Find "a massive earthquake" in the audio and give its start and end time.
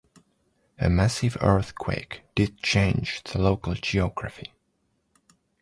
0.79-2.23